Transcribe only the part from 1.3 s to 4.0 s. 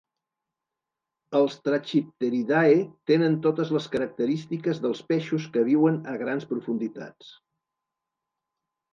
Els Trachipteridae tenen totes les